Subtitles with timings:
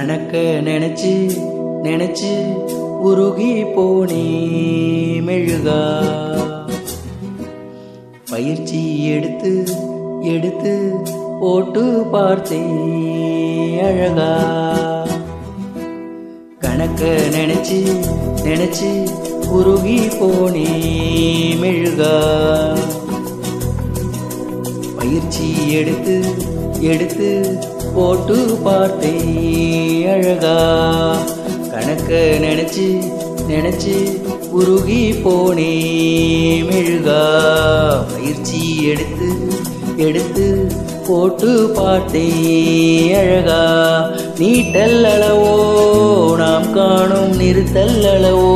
[0.00, 0.36] கணக்க
[0.66, 1.30] நினைச்சு
[1.82, 2.30] நினைச்சு
[3.00, 4.22] உருகி போனே
[5.26, 5.80] மெழுகா.
[8.30, 9.64] பயிற்சி எடுத்து
[10.20, 10.94] எடுத்து
[11.40, 12.60] போட்டு பார்த்தே
[13.80, 14.30] அழகா.
[16.60, 17.80] கணக்க நினைச்சு
[18.44, 18.90] நினைச்சு
[19.50, 20.66] உருகி போனே
[21.60, 22.14] மெழுகா.
[24.96, 26.24] பயிற்சி எடுத்து
[26.80, 27.58] எடுத்து
[27.94, 30.56] போட்டு பார்த்தேன் அழகா.
[31.70, 32.10] கணக்க
[32.44, 33.12] நினைச்சு
[33.48, 33.96] நினைச்சு
[34.52, 35.72] உருகி போனே
[36.62, 37.22] மெழுகா.
[38.12, 39.30] பயிற்சி எடுத்து
[39.96, 40.72] எடுத்து
[41.08, 43.62] போட்டு பார்த்தேன் அழகா.
[44.38, 45.54] நீட்டல் அளவோ
[46.36, 48.52] நாம் காணும் நிறுத்தல் அளவோ.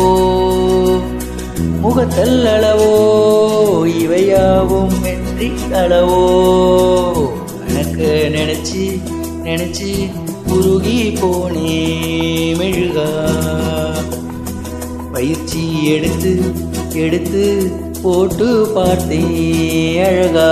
[1.81, 2.93] முகத்தல் அளவோ
[4.01, 6.23] இவையாவும் வெற்றி அளவோ.
[7.69, 8.85] எனக்கு நினைச்சு
[9.47, 9.91] நினைச்சு
[10.55, 11.75] உருகி போனே
[12.59, 13.09] மெழுகா.
[15.13, 15.63] பயிற்சி
[15.95, 16.33] எடுத்து
[17.05, 17.45] எடுத்து
[18.03, 19.23] போட்டு பார்த்தே
[20.09, 20.51] அழகா.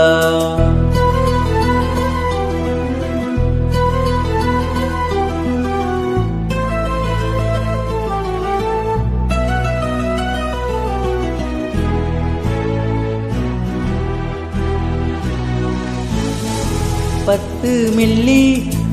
[17.27, 18.43] பத்து மில்லி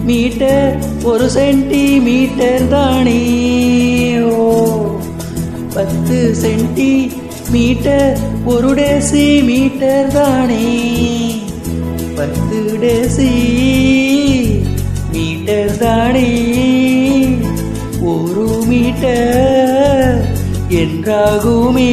[0.09, 3.19] மீட்டர் ஒரு சென்டிமீட்டர் தானே?
[4.21, 4.45] ஓ
[5.73, 6.91] பத்து சென்டி
[7.51, 10.65] மீட்டர் ஒரு டேசி மீட்டர் தானே?
[12.15, 13.29] பத்து டேசி
[15.11, 16.29] மீட்டர் தானே?
[18.01, 20.19] ஒரு மீட்டர்
[20.69, 21.91] என்றாகுமே?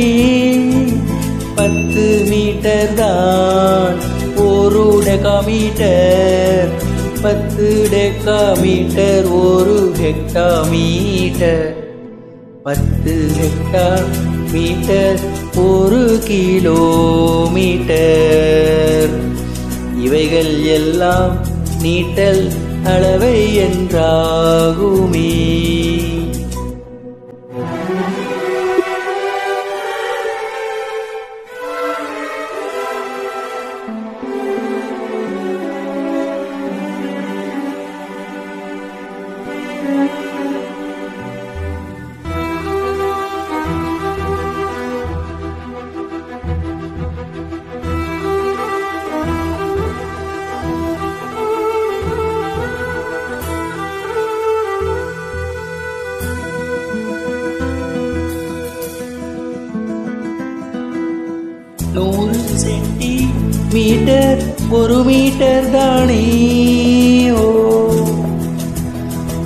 [1.57, 3.95] பத்து மீட்டர் தான்
[4.37, 6.06] ஒரு டெகா மீட்டர்
[7.27, 11.65] பத்து டெக்கா மீட்டர் ஒரு ஹெக்டா மீட்டர்
[12.63, 13.87] பத்து ஹெக்டா
[14.53, 15.19] மீட்டர்
[15.57, 17.11] ஒரு கிலோமீட்டர்.
[19.97, 21.35] இவைகள் எல்லாம்
[21.83, 22.45] நீட்டல்
[22.85, 25.35] அளவை என்றாகுமே.
[62.65, 63.27] சென்டி
[63.73, 67.31] மீட்டர் ஒரு மீட்டர் தானே?
[67.31, 67.75] ஓ.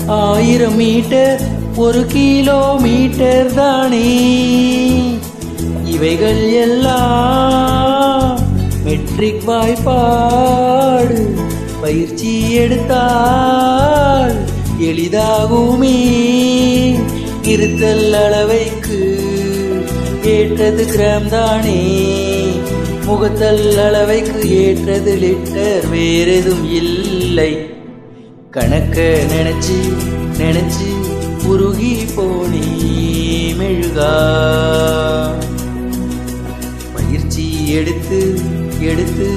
[0.06, 1.40] ஆயிரம் மீட்டர்
[1.76, 4.38] ஒரு கிலோமீட்டர் தானே?
[5.84, 8.38] இவைகள் எல்லாம்
[8.84, 11.40] மெட்ரிக் வாய்ப்பாடு.
[11.80, 14.36] பயிற்சி எடுத்தால்
[14.80, 16.08] எளிதாகுமே.
[17.42, 19.18] இருத்தல் அளவைக்கு
[20.24, 22.08] ஏற்றது கிராம் தானே
[23.10, 27.68] முகத்தல் அளவைக்கு ஏற்றது லிட்டர் வேறெதும் இல்லை.
[28.52, 28.96] கணக்க
[29.32, 29.78] நினைச்சு
[30.38, 30.88] நினைச்சு
[31.46, 32.66] உருகி போனி
[33.58, 34.12] மெழுகா.
[36.94, 38.34] பயிற்சி எடுத்து
[38.80, 39.28] எடுத்து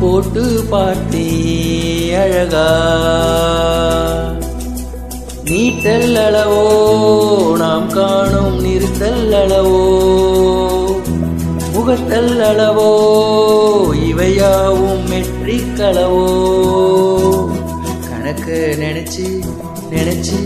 [0.00, 1.26] போட்டு பார்த்தே
[2.14, 2.68] அழகா.
[5.44, 6.62] நீட்டல் அளவோ
[7.56, 9.91] நாம் காணும் நிறுத்தல் அளவோ
[11.84, 12.90] முகத்தல் அளவோ
[14.08, 16.28] இவையாவும் மெட்ரிக் கணக்கு
[18.08, 19.26] கணக்க நினைச்சு
[19.90, 20.38] நினைச்சு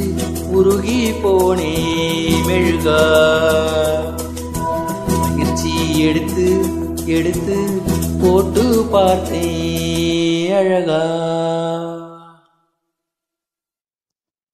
[0.51, 1.75] உருகி போனே
[2.47, 3.03] மெழுகா.
[5.09, 6.47] பயிற்சி எடுத்து
[7.05, 7.59] எடுத்து
[8.23, 11.03] போட்டு பார்த்தேன் அழகா.